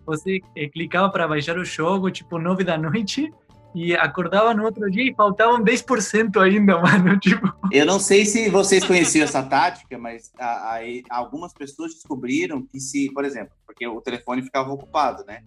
[0.04, 3.32] você eh, clicava para baixar o jogo, tipo, nove da noite,
[3.76, 7.18] e acordava no outro dia e faltavam 10% ainda, mano.
[7.20, 12.62] Tipo, Eu não sei se vocês conheciam essa tática, mas a- aí algumas pessoas descobriram
[12.62, 15.42] que se, por exemplo, porque o telefone ficava ocupado, né?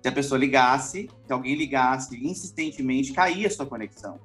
[0.00, 4.18] Se a pessoa ligasse, se alguém ligasse insistentemente, caía a sua conexão.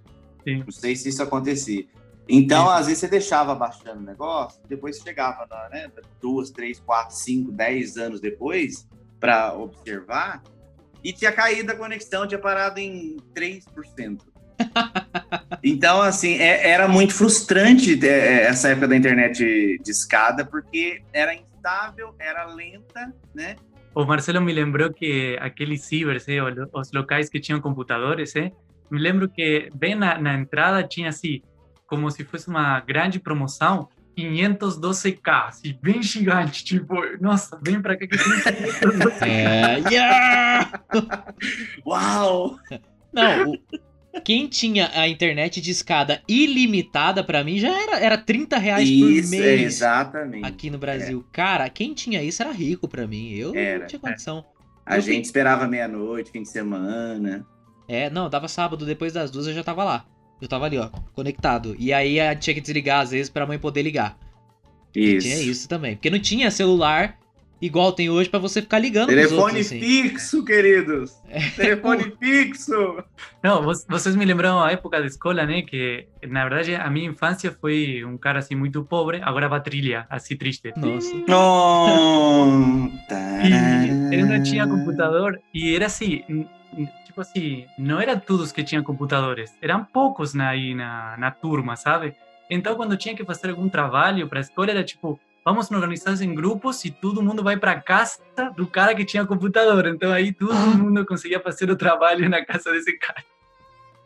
[0.44, 0.64] Sim.
[0.64, 1.86] Não sei se isso acontecia.
[2.30, 5.92] Então, às vezes você deixava baixando o negócio, depois chegava, na, né,
[6.22, 8.88] duas, três, quatro, cinco, dez anos depois,
[9.20, 10.44] para observar,
[11.04, 14.20] e tinha caído a conexão, tinha parado em 3%.
[15.64, 21.34] Então, assim, é- era muito frustrante é, essa época da internet de escada, porque era
[21.34, 23.56] instável, era lenta, né?
[23.94, 28.52] o Marcelo me lembrou que aqueles cibers, lo- os locais que tinham computadores, eh,
[28.90, 31.42] me lembro que bem na, na entrada tinha assim,
[31.86, 38.06] como se fosse uma grande promoção, 512k, assim, bem gigante, tipo, nossa, vem pra cá
[38.08, 39.28] que tem 512K.
[39.28, 40.82] É, yeah!
[41.86, 42.58] Uau!
[43.14, 43.60] Não, o-
[44.24, 49.12] quem tinha a internet de escada ilimitada pra mim já era, era 30 reais por
[49.12, 50.46] Isso, é, mês exatamente.
[50.46, 51.26] aqui no Brasil.
[51.32, 53.30] Cara, quem tinha isso era rico pra mim.
[53.34, 54.44] Eu Era, não tinha condição.
[54.86, 57.46] A Eu gente esperava meia-noite, fim de semana.
[57.88, 60.06] É, não, dava sábado, depois das duas eu já tava lá.
[60.42, 61.76] Eu tava ali, ó, conectado.
[61.78, 64.18] E aí tinha que desligar às vezes pra mãe poder ligar.
[64.96, 65.28] Isso.
[65.28, 65.96] Tinha isso também.
[65.96, 67.18] Porque não tinha celular
[67.62, 69.80] igual tem hoje pra você ficar ligando Telefone outros, assim.
[69.82, 71.12] fixo, queridos.
[71.58, 73.04] Telefone fixo.
[73.44, 75.62] Não, vo- vocês me lembraram a época da escola, né?
[75.64, 80.08] Que na verdade a minha infância foi um cara assim muito pobre, agora vai trilha,
[80.10, 80.72] assim triste.
[80.78, 81.10] Nossa.
[81.30, 82.90] Oh,
[83.46, 86.24] E ele não tinha computador e era assim,
[87.06, 91.76] tipo assim, não eram todos que tinham computadores, eram poucos na, aí na, na turma,
[91.76, 92.16] sabe?
[92.50, 96.22] Então quando tinha que fazer algum trabalho para a escola era tipo, vamos nos organizar
[96.22, 98.20] em grupos e todo mundo vai para casa
[98.56, 99.88] do cara que tinha computador.
[99.88, 103.24] Então aí todo mundo conseguia fazer o trabalho na casa desse cara.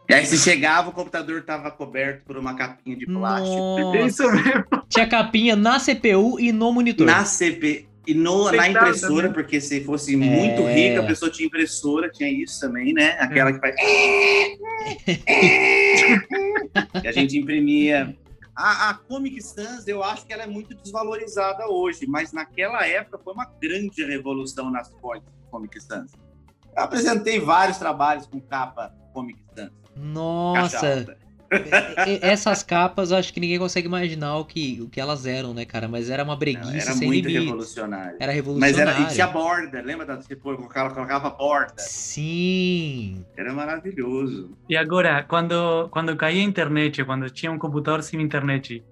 [0.10, 3.56] E aí, se chegava, o computador estava coberto por uma capinha de plástico.
[3.56, 4.00] Nossa.
[4.00, 4.66] Isso mesmo.
[4.90, 7.08] Tinha capinha na CPU e no monitor.
[7.08, 9.34] Na CP e no, na impressora, também.
[9.34, 10.74] porque se fosse muito É.
[10.74, 13.12] rica, a pessoa tinha impressora, tinha isso também, né?
[13.20, 13.76] Aquela que faz.
[17.04, 18.16] e a gente imprimia.
[18.56, 23.18] A, a Comic Sans, eu acho que ela é muito desvalorizada hoje, mas naquela época
[23.24, 24.98] foi uma grande revolução nas do
[25.50, 26.12] Comic Sans.
[26.76, 29.72] Eu apresentei vários trabalhos com capa Comic Sans.
[29.96, 31.23] Nossa, e-
[32.22, 35.66] essas capas eu acho que ninguém consegue imaginar o que, o que elas eram, né,
[35.66, 35.88] cara?
[35.88, 37.46] Mas era uma Não, breguice era sem muito limites.
[37.46, 38.16] revolucionário.
[38.20, 38.92] Era Mas revolucionário.
[38.92, 41.74] era, e tinha borda, lembra da você pôr, colocava, colocava borda?
[41.78, 43.26] Sim.
[43.38, 44.52] Era maravilhoso.
[44.68, 48.84] E agora, quando quando caía a internet, quando tinha um computador sem internet,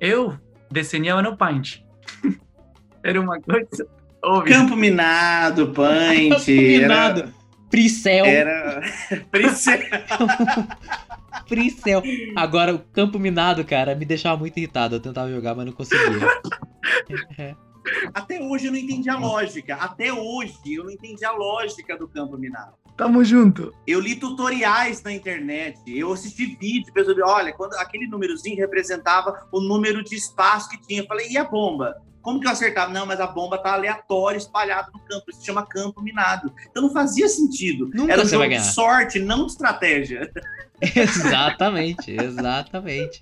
[0.00, 0.38] eu
[0.70, 1.80] desenhava no Paint.
[3.04, 3.86] Era uma coisa
[4.22, 4.56] óbvia.
[4.56, 6.28] Campo minado, punch.
[6.28, 7.34] Campo minado.
[7.70, 8.24] Pricel.
[8.26, 8.82] Era.
[9.10, 10.06] era...
[11.52, 12.02] Pricel.
[12.34, 14.96] Agora, o campo minado, cara, me deixava muito irritado.
[14.96, 16.40] Eu tentava jogar, mas não conseguia.
[18.14, 19.74] Até hoje eu não entendi a lógica.
[19.74, 22.72] Até hoje eu não entendi a lógica do campo minado.
[22.96, 23.74] Tamo junto.
[23.86, 29.60] Eu li tutoriais na internet, eu assisti vídeo, pessoas olha, quando aquele númerozinho representava o
[29.60, 31.02] número de espaço que tinha.
[31.02, 31.96] Eu falei, e a bomba?
[32.22, 32.92] Como que eu acertava?
[32.92, 35.24] Não, mas a bomba tá aleatória, espalhada no campo.
[35.28, 36.54] Isso se chama campo minado.
[36.70, 37.90] Então não fazia sentido.
[37.92, 40.30] Nunca Era um jogo de sorte, não de estratégia.
[40.80, 43.20] exatamente, exatamente.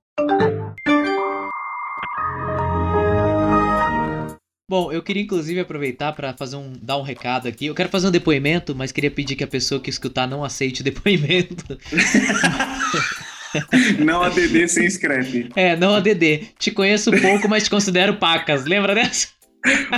[4.68, 7.66] Bom, eu queria inclusive aproveitar para fazer um dar um recado aqui.
[7.66, 10.82] Eu quero fazer um depoimento, mas queria pedir que a pessoa que escutar não aceite
[10.82, 11.76] o depoimento.
[14.04, 15.50] Não ADD sem scrap.
[15.56, 16.50] É, não ADD.
[16.58, 18.64] Te conheço pouco, mas te considero pacas.
[18.64, 19.28] Lembra dessa?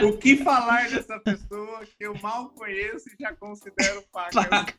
[0.03, 4.49] O que falar dessa pessoa que eu mal conheço e já considero paga?
[4.49, 4.75] Paca.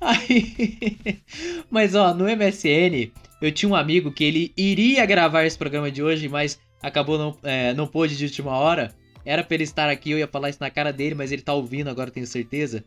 [0.00, 1.20] Aí...
[1.68, 3.10] Mas ó, no MSN
[3.42, 7.38] Eu tinha um amigo que ele iria gravar esse programa de hoje, mas acabou não,
[7.42, 8.94] é, não pôde de última hora.
[9.28, 11.52] Era pra ele estar aqui, eu ia falar isso na cara dele, mas ele tá
[11.52, 12.82] ouvindo agora, tenho certeza.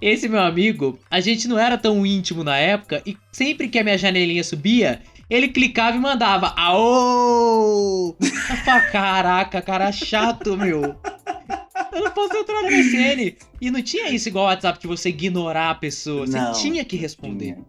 [0.00, 3.84] Esse meu amigo, a gente não era tão íntimo na época, e sempre que a
[3.84, 8.16] minha janelinha subia, ele clicava e mandava Aô!
[8.90, 10.96] Caraca, cara chato, meu.
[11.92, 13.36] Eu não posso entrar no MSN.
[13.60, 16.26] E não tinha isso igual o WhatsApp de você ignorar a pessoa.
[16.26, 17.52] Você Não, tinha que responder.
[17.52, 17.66] Tinha.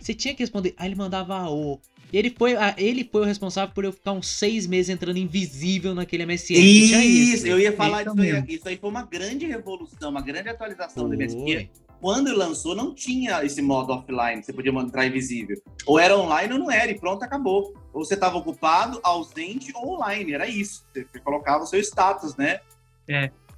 [0.00, 0.74] Você tinha que responder.
[0.76, 1.80] Aí ele mandava AO.
[2.12, 5.94] E ele foi, ele foi o responsável por eu ficar uns seis meses entrando invisível
[5.94, 6.54] naquele MSN.
[6.54, 8.44] que tinha Isso, eu ia falar Isso disso aí.
[8.48, 11.16] Isso aí foi uma grande revolução, uma grande atualização do.
[11.16, 11.68] MSN.
[12.00, 15.60] Quando lançou, não tinha esse modo offline, você podia entrar invisível.
[15.84, 17.74] Ou era online ou não era, e pronto, acabou.
[17.92, 20.86] Ou você estava ocupado, ausente ou online, era isso.
[20.94, 22.60] Você colocava o seu status, né?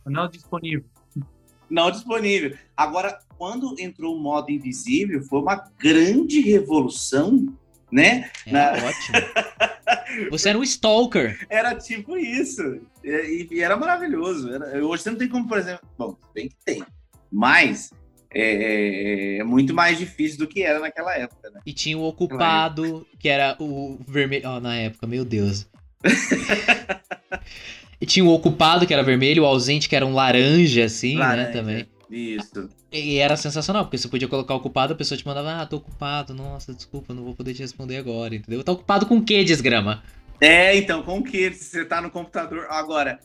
[0.04, 0.84] Não disponível.
[1.70, 2.58] Não disponível.
[2.76, 7.46] Agora, quando entrou o modo invisível, foi uma grande revolução,
[7.92, 8.30] né?
[8.46, 9.18] Era ótimo.
[10.30, 11.46] Você era um stalker.
[11.48, 12.80] Era tipo isso.
[13.04, 14.52] E, e era maravilhoso.
[14.52, 15.86] Era- hoje você não tem como, por exemplo.
[15.98, 16.82] Bom, bem que tem.
[17.30, 17.90] Mas
[18.34, 21.60] é, é muito mais difícil do que era naquela época, né?
[21.64, 24.48] E tinha o ocupado, que era o vermelho.
[24.48, 25.66] Ó, na época, meu Deus.
[28.00, 31.46] e tinha o ocupado, que era vermelho, o ausente, que era um laranja, assim, Laranja.
[31.46, 31.52] né?
[31.52, 31.86] Também.
[32.12, 32.68] Isso.
[32.92, 36.34] E era sensacional, porque você podia colocar ocupado, a pessoa te mandava, ah, tô ocupado,
[36.34, 38.62] nossa, desculpa, não vou poder te responder agora, entendeu?
[38.62, 40.02] Tá ocupado com o quê, desgrama?
[40.38, 42.66] É, então, com que você tá no computador.
[42.68, 43.18] Agora,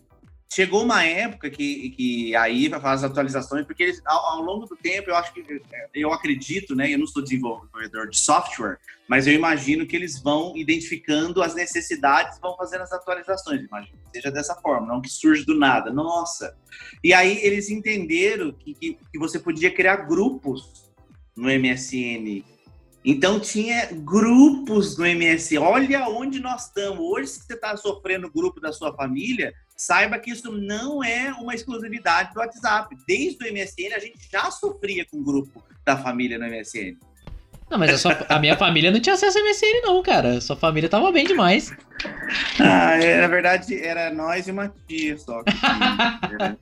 [0.54, 4.66] chegou uma época que, que aí vai fazer as atualizações, porque eles, ao, ao longo
[4.66, 5.44] do tempo, eu acho que
[5.94, 6.92] eu acredito, né?
[6.94, 12.40] Eu não sou desenvolvedor de software, mas eu imagino que eles vão identificando as necessidades,
[12.40, 13.62] vão fazendo as atualizações.
[13.62, 15.92] Imagino que seja dessa forma, não que surge do nada.
[15.92, 16.58] Nossa!
[17.04, 20.92] E aí eles entenderam que, que, que você podia criar grupos
[21.36, 22.44] no MSN.
[23.06, 25.60] Então tinha grupos no MSN.
[25.60, 27.00] Olha onde nós estamos.
[27.00, 31.32] Hoje, se você está sofrendo o grupo da sua família, saiba que isso não é
[31.34, 32.98] uma exclusividade do WhatsApp.
[33.08, 36.98] Desde o MSN, a gente já sofria com o grupo da família no MSN.
[37.70, 40.40] Não, mas a, sua- a minha família não tinha acesso a MSN, não, cara.
[40.40, 41.70] Sua família tava bem demais.
[42.60, 45.44] Ah, é, na verdade, era nós e uma tia só.
[45.44, 46.58] tinha.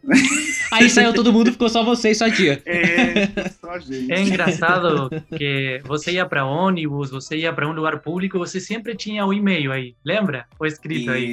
[0.71, 2.61] Aí saiu todo mundo, ficou só você e sua tia.
[2.65, 3.27] é,
[3.61, 4.11] só a gente.
[4.11, 8.95] É engraçado que você ia para ônibus, você ia para um lugar público, você sempre
[8.95, 10.45] tinha o e-mail aí, lembra?
[10.59, 11.25] O escrito aí.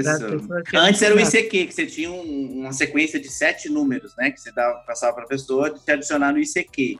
[0.00, 0.08] Isso.
[0.74, 1.20] Antes era o.
[1.20, 4.30] ICQ, que você tinha um- uma sequência de sete números, né?
[4.30, 6.96] Que você dava, passava para a pessoa de te adicionar no ICQ.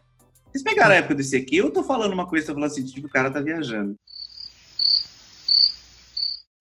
[0.53, 1.57] Vocês pegaram a época do ICQ?
[1.57, 3.97] Eu tô falando uma coisa, tô falando assim, tipo, o cara tá viajando.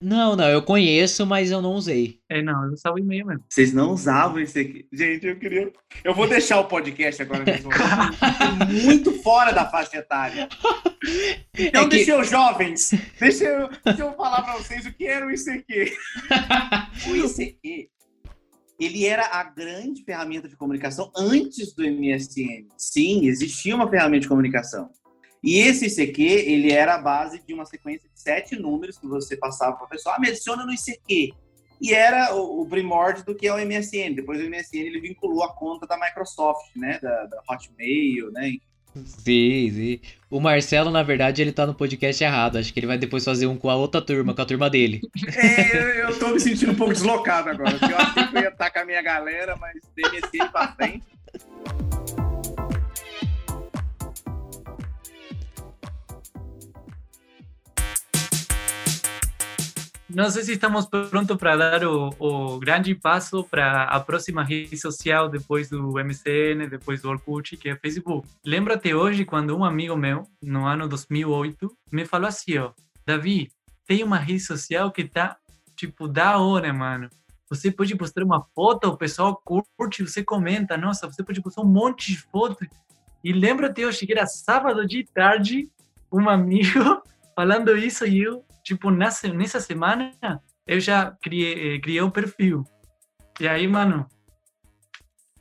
[0.03, 2.19] Não, não, eu conheço, mas eu não usei.
[2.27, 3.43] É, não, eu usava o e-mail mesmo.
[3.47, 4.87] Vocês não usavam o ICQ.
[4.91, 5.71] Gente, eu queria.
[6.03, 7.69] Eu vou deixar o podcast agora momento.
[8.83, 10.49] muito fora da faixa etária.
[11.55, 15.05] Então, É que- deixa eu, jovens, deixa eu, deixa eu falar para vocês o que
[15.05, 15.93] era o ICQ.
[17.07, 17.89] O ICQ,
[18.85, 22.67] ele era a grande ferramenta de comunicação antes do MSN.
[22.77, 24.89] Sim, existia uma ferramenta de comunicação.
[25.43, 29.35] E esse ICQ, ele era a base de uma sequência de sete números que você
[29.35, 31.33] passava para a pessoa, ah, me adiciona no ICQ.
[31.81, 34.13] E era o, o primórdio do que é o MSN.
[34.15, 38.51] Depois o MSN, ele vinculou a conta da Microsoft, né, da, da Hotmail, né,
[38.95, 39.99] Sim, sim.
[40.29, 42.57] O Marcelo, na verdade, ele tá no podcast errado.
[42.57, 45.01] Acho que ele vai depois fazer um com a outra turma, com a turma dele.
[45.35, 47.77] É, eu, tô me sentindo um pouco deslocado agora.
[47.81, 51.03] Eu achei que eu ia estar com a minha galera, mas DMC pra frente.
[60.13, 64.77] Não sei se estamos prontos para dar o, o grande passo para a próxima rede
[64.77, 68.27] social depois do MCN, depois do Orkut, que é Facebook.
[68.45, 72.71] Lembro até hoje quando um amigo meu, no ano 2008, me falou assim, ó,
[73.05, 73.49] Davi,
[73.87, 75.37] tem uma rede social que tá,
[75.77, 77.09] tipo, da hora, mano.
[77.49, 79.41] Você pode postar uma foto, o pessoal
[79.77, 82.67] curte, você comenta, nossa, você pode postar um monte de fotos.
[83.23, 85.69] E lembro até hoje que era sábado de tarde,
[86.11, 87.01] um amigo
[87.33, 90.11] falando isso e eu, tipo, nessa, nessa semana,
[90.67, 92.63] eu já criei, eh, criei um perfil.
[93.39, 94.05] E aí, mano,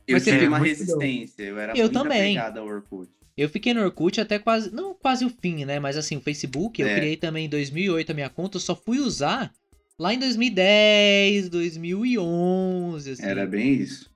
[0.07, 1.43] Eu Mas tive uma resistência.
[1.43, 2.37] Eu era Eu muito também.
[2.37, 3.09] apegado ao Orkut.
[3.37, 5.79] Eu fiquei no Orkut até quase, não quase o fim, né?
[5.79, 6.95] Mas assim, o Facebook, eu É.
[6.95, 9.53] criei também em 2008 a minha conta, eu só fui usar
[9.97, 13.23] lá em 2010, 2011, assim.
[13.23, 14.09] Era bem isso.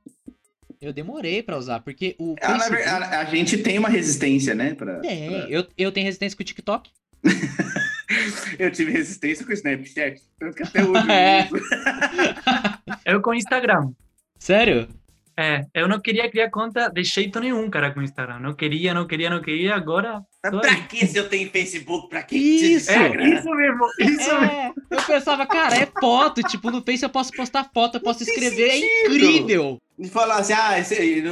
[0.82, 2.84] Eu demorei pra usar, porque o Ah, Facebook...
[2.84, 4.74] ver- a, a gente tem uma resistência, né?
[4.76, 6.90] Pra, Tem, pra- eu, eu tenho resistência com o TikTok.
[8.60, 10.22] Eu tive resistência com o Snapchat.
[10.40, 11.48] Tanto que até hoje É.
[11.50, 11.66] eu uso.
[13.06, 13.92] eu com Instagram.
[14.40, 14.88] Sério?
[15.38, 18.40] É, eu não queria criar conta de jeito nenhum, cara, com Instagram.
[18.40, 19.76] Não queria, não queria, não queria.
[19.76, 22.08] Agora, Mas pra que se eu tenho Facebook?
[22.08, 22.90] Pra que Isso!
[22.90, 23.28] É, Instagram?
[23.36, 24.46] isso mesmo, isso mesmo.
[24.46, 26.42] É, eu pensava, cara, é foto.
[26.42, 28.70] Tipo, no Face eu posso postar foto, eu posso tem escrever.
[28.70, 29.78] É incrível.
[30.00, 30.76] E falar assim, ah,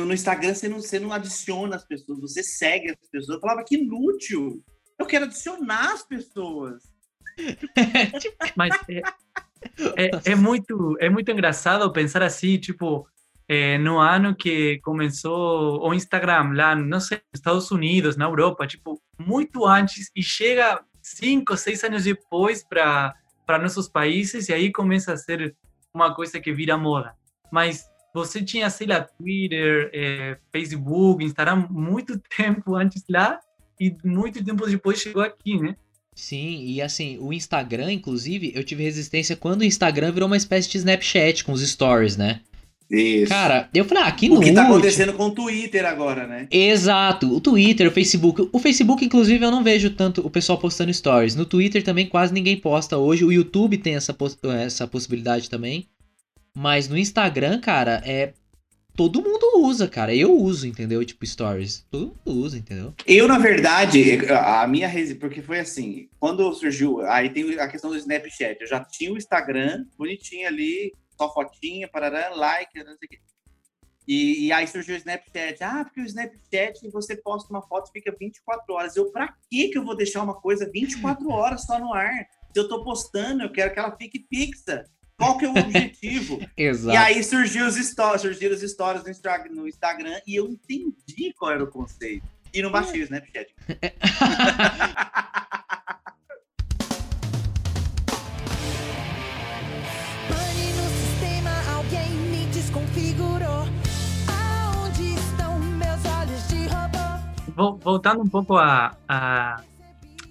[0.06, 3.36] no Instagram você não, você não adiciona as pessoas, você segue as pessoas.
[3.38, 4.62] Eu falava, que inútil.
[5.04, 6.82] Eu quero adicionar as pessoas.
[8.56, 9.02] Mas é,
[9.98, 13.06] é, é muito, é muito engraçado pensar assim, tipo,
[13.50, 18.66] eh, no ano que começou o Instagram lá, não sei, nos Estados Unidos, na Europa,
[18.66, 23.14] tipo, muito antes, e chega cinco, seis anos depois para
[23.62, 25.54] nossos países, e aí começa a ser
[25.94, 27.14] uma coisa que vira moda.
[27.52, 33.38] Mas você tinha, sei lá, Twitter, eh, Facebook, Instagram, muito tempo antes lá,
[33.88, 35.76] e muito tempo depois chegou aqui, né?
[36.16, 40.70] Sim, e assim, o Instagram, inclusive, eu tive resistência quando o Instagram virou uma espécie
[40.70, 42.42] de Snapchat com os stories, né?
[42.92, 43.30] Isso.
[43.30, 46.48] Cara, eu falei, ah, que o que tá acontecendo com o Twitter agora, né?
[46.52, 48.48] Exato, o Twitter, o Facebook.
[48.52, 51.36] O Facebook, inclusive, eu não vejo tanto o pessoal postando stories.
[51.36, 53.26] No Twitter também quase ninguém posta hoje.
[53.26, 55.88] O YouTube tem essa, poss- essa possibilidade também.
[56.56, 58.34] Mas no Instagram, cara, é.
[58.96, 60.14] Todo mundo usa, cara.
[60.14, 61.04] Eu uso, entendeu?
[61.04, 61.86] Tipo, stories.
[61.90, 62.94] Todo mundo usa, entendeu?
[63.08, 65.16] Eu, na verdade, a minha resi...
[65.16, 68.62] porque foi assim, quando surgiu, aí tem a questão do Snapchat.
[68.62, 73.20] Eu já tinha o Instagram, bonitinho ali, só fotinha, parará, like, não sei o quê.
[74.08, 75.64] E, e aí surgiu o Snapchat.
[75.64, 78.96] Ah, porque o Snapchat você posta uma foto e fica 24 horas.
[78.96, 82.14] Eu, pra que que eu vou deixar uma coisa 24 horas só no ar?
[82.54, 84.86] Se eu tô postando, eu quero que ela fique fixa.
[85.18, 86.40] Qual que é o objetivo?
[86.58, 86.94] Exato.
[86.94, 89.04] E aí surgiu os stories, surgiram os stories
[89.52, 92.26] no, Instagram e eu entendi qual era o conceito.
[92.54, 93.54] E não baixei o Snapchat.
[100.30, 103.66] Pane no sistema, alguém me desconfigurou.
[104.28, 107.52] Aonde estão meus olhos de robô?
[107.56, 109.62] Vol- voltando um pouco a, a,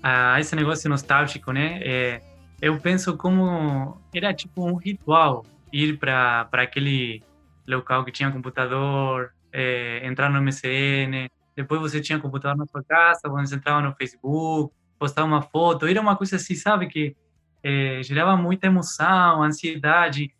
[0.03, 1.81] a esse negócio nostálgico, né?
[1.83, 2.23] É,
[2.62, 7.20] eu penso como era tipo um ritual ir para aquele
[7.66, 13.29] local que tinha computador, é, entrar no MSN, depois você tinha computador na sua casa,
[13.29, 17.16] você entrava no Facebook, postar uma foto, era uma coisa assim, sabe, que
[17.64, 20.33] é, gerava muita emoção, ansiedade,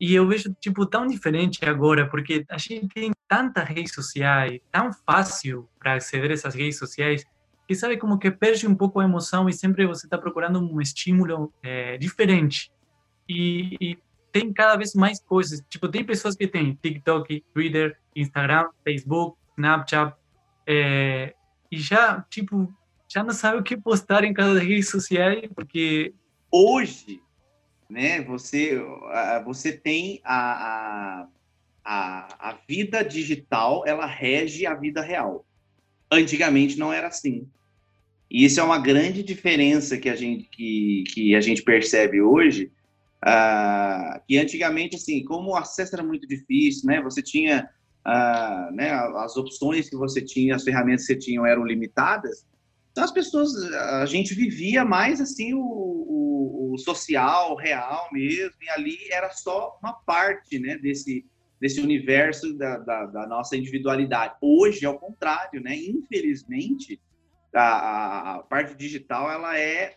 [0.00, 4.90] e eu vejo, tipo, tão diferente agora, porque a gente tem tantas redes sociais, tão
[4.92, 7.24] fácil para aceder a essas redes sociais,
[7.68, 10.80] que sabe como que perde um pouco a emoção e sempre você está procurando um
[10.80, 12.72] estímulo é, diferente.
[13.28, 13.98] E, e
[14.32, 15.62] tem cada vez mais coisas.
[15.68, 20.16] Tipo, tem pessoas que têm TikTok, Twitter, Instagram, Facebook, Snapchat,
[20.66, 21.34] é,
[21.70, 22.72] e já, tipo,
[23.06, 26.14] já não sabe o que postar em cada rede social, porque
[26.50, 27.22] Hoje,
[27.90, 28.80] né, você,
[29.44, 31.28] você tem a, a,
[31.84, 35.44] a, a vida digital, ela rege a vida real.
[36.10, 37.48] Antigamente não era assim.
[38.30, 42.70] E isso é uma grande diferença que a gente, que, que a gente percebe hoje,
[43.22, 47.68] ah, que antigamente, assim, como o acesso era muito difícil, né, você tinha,
[48.04, 52.46] ah, né, as opções que você tinha, as ferramentas que você tinha eram limitadas,
[52.92, 58.68] então as pessoas, a gente vivia mais assim o, o, o social, real mesmo, e
[58.70, 61.24] ali era só uma parte, né, desse,
[61.60, 64.34] desse universo da, da, da nossa individualidade.
[64.40, 65.76] Hoje é o contrário, né?
[65.76, 67.00] Infelizmente,
[67.54, 69.96] a, a parte digital ela é,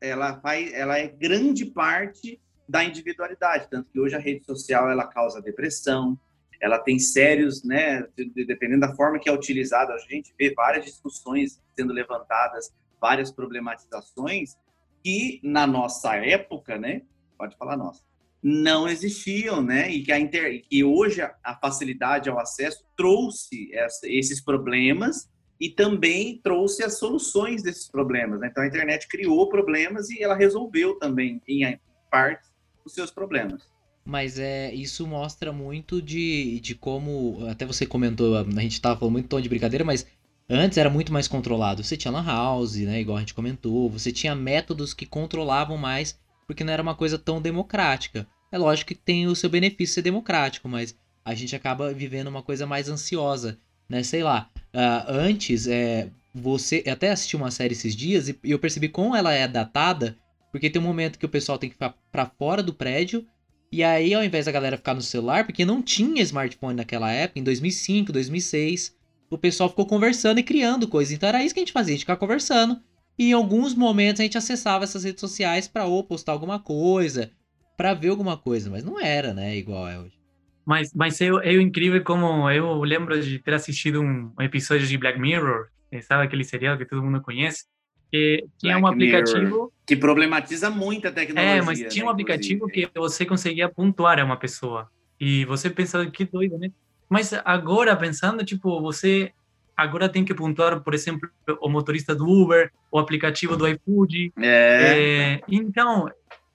[0.00, 5.06] ela faz, ela é grande parte da individualidade, tanto que hoje a rede social ela
[5.06, 6.18] causa depressão,
[6.60, 10.52] ela tem sérios, né, de- de- dependendo da forma que é utilizada, a gente vê
[10.52, 14.56] várias discussões sendo levantadas, várias problematizações
[15.04, 17.02] que na nossa época, né,
[17.38, 18.02] pode falar nossa,
[18.48, 20.62] não existiam, né, e que a inter...
[20.70, 25.28] e hoje a- facilidade ao acesso trouxe essa- esses problemas
[25.60, 28.38] e também trouxe as soluções desses problemas.
[28.38, 28.46] né?
[28.48, 31.76] Então a internet criou problemas e ela resolveu também em
[32.08, 32.46] parte
[32.84, 33.62] os seus problemas.
[34.04, 37.44] Mas é, isso mostra muito de, de como.
[37.50, 40.06] Até você comentou, a gente tava falando muito tom de brincadeira, mas
[40.48, 41.82] antes era muito mais controlado.
[41.82, 43.00] Você tinha Lan House, né?
[43.00, 43.90] Igual a gente comentou.
[43.90, 48.24] Você tinha métodos que controlavam mais, porque não era uma coisa tão democrática.
[48.50, 52.42] É lógico que tem o seu benefício ser democrático, mas a gente acaba vivendo uma
[52.42, 54.02] coisa mais ansiosa, né?
[54.02, 54.50] Sei lá.
[54.72, 56.82] ah, antes, é, você.
[56.86, 60.16] Eu até assisti uma série esses dias e eu percebi como ela é datada,
[60.52, 63.26] porque tem um momento que o pessoal tem que ficar pra fora do prédio.
[63.72, 67.40] E aí, ao invés da galera ficar no celular, porque não tinha smartphone naquela época,
[67.40, 68.94] em 2005, 2006,
[69.28, 71.12] o pessoal ficou conversando e criando coisas.
[71.12, 72.80] Então era isso que a gente fazia, a gente ficava conversando.
[73.18, 77.32] E em alguns momentos a gente acessava essas redes sociais pra ou postar alguma coisa,
[77.76, 80.16] pra ver alguma coisa, mas não era, né, igual é hoje.
[80.64, 84.98] Mas, mas é, é incrível como eu lembro de ter assistido um, um episódio de
[84.98, 87.64] Black Mirror eh, sabe aquele seriado que todo mundo conhece?
[88.10, 89.20] Que tinha um Black Mirror.
[89.20, 89.72] aplicativo.
[89.86, 91.56] Que problematiza muito a tecnologia.
[91.56, 92.90] É, mas tinha né, um aplicativo inclusive.
[92.92, 94.88] que você conseguia pontuar a uma pessoa.
[95.18, 96.70] E você pensava, que doido, né?
[97.08, 99.32] Mas agora, pensando, tipo, você
[99.76, 101.28] agora tem que pontuar, por exemplo,
[101.60, 104.32] o motorista do Uber, o aplicativo do iFood.
[104.38, 106.10] É, É, então,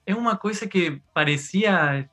[0.06, 2.08] é uma coisa que parecia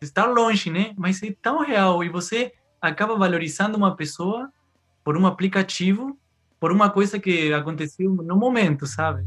[0.00, 0.94] estar longe, né?
[0.96, 2.02] Mas é tão real.
[2.04, 4.50] E você acaba valorizando uma pessoa
[5.04, 6.18] por um aplicativo,
[6.58, 9.24] por uma coisa que aconteceu no momento, sabe?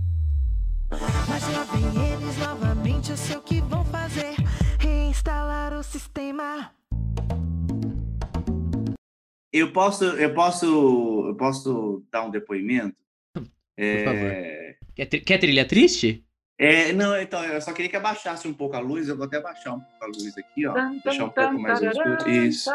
[1.28, 4.36] Mas lá vem eles novamente, eu sei o que vão fazer.
[4.80, 6.72] Reinstalar o sistema.
[9.52, 10.66] eu posso, eu posso,
[11.28, 12.96] eu posso dar um depoimento.
[13.78, 16.26] É, Quer, tri- quer trilha triste?
[16.64, 19.10] É, não, então eu só queria que abaixasse um pouco a luz.
[19.10, 20.74] Eu vou até abaixar um pouco a luz aqui, ó.
[21.04, 22.30] Deixar um pouco mais escuro.
[22.30, 22.70] Isso.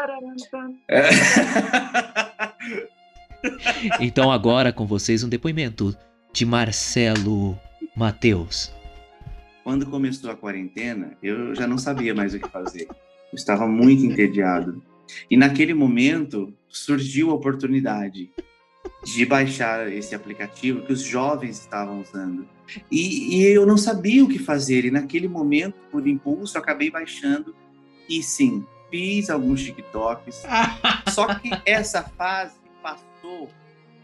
[0.87, 1.09] É.
[4.01, 5.95] Então agora com vocês um depoimento
[6.33, 7.57] de Marcelo
[7.95, 8.69] Mateus.
[9.63, 12.87] Quando começou a quarentena, eu já não sabia mais o que fazer.
[13.31, 14.83] Eu estava muito entediado.
[15.31, 18.29] E naquele momento surgiu a oportunidade
[19.05, 22.47] de baixar esse aplicativo que os jovens estavam usando.
[22.91, 24.85] E, e eu não sabia o que fazer.
[24.85, 27.55] E naquele momento, por impulso, eu acabei baixando.
[28.07, 30.43] E sim, fiz alguns TikToks.
[31.13, 33.49] Só que essa fase passou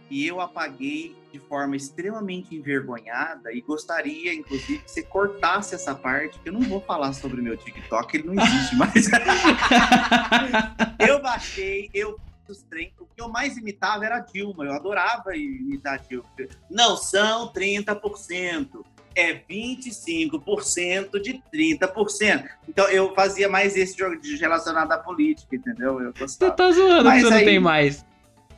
[0.10, 6.40] e eu apaguei de forma extremamente envergonhada e gostaria, inclusive, que você cortasse essa parte,
[6.40, 9.10] que eu não vou falar sobre o meu TikTok, ele não existe mais.
[11.00, 14.74] eu baixei, eu fiz os trem, o que eu mais imitava era a Dilma, eu
[14.74, 16.30] adorava imitar a Dilma.
[16.70, 18.84] Não são 30%,
[19.16, 22.46] é 25% de 30%.
[22.68, 26.00] Então eu fazia mais esse jogo de relacionado à política, entendeu?
[26.02, 26.52] Eu Você gostava.
[26.54, 28.06] tá zoando Mas que você aí- não tem mais.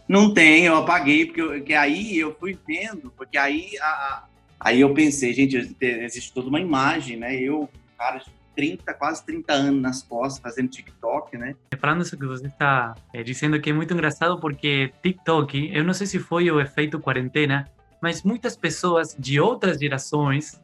[0.08, 4.24] Não tem, eu apaguei, porque, eu- porque aí eu fui vendo, porque aí, a- a-
[4.60, 7.36] aí eu pensei, gente, existe toda uma imagem, né?
[7.36, 11.56] Eu, cara, de 30, quase 30 anos nas costas, fazendo TikTok, né?
[11.80, 15.94] Falando isso que você está eh, dizendo que é muito engraçado porque TikTok, eu não
[15.94, 17.70] sei se foi o efeito quarentena,
[18.02, 20.60] mas muitas pessoas de outras gerações,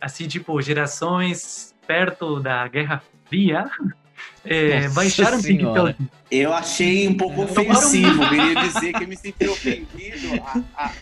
[0.00, 3.68] assim tipo gerações perto da Guerra Fria,
[4.46, 5.92] Nossa baixaram Senhora.
[5.94, 6.10] TikTok.
[6.30, 10.28] Eu achei um pouco Tomaram- ofensivo, queria dizer que eu me senti ofendido
[10.76, 10.92] a, a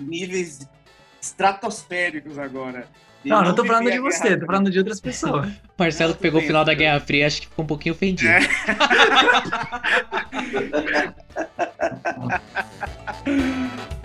[0.00, 0.66] níveis
[1.20, 2.88] estratosféricos agora.
[3.24, 5.50] E Não, não tô falando de Guerra você, tô falando de outras pessoas.
[5.78, 8.30] Marcelo Não, que pegou o final da Guerra Fria, acho que ficou um pouquinho ofendido.
[8.30, 8.40] É.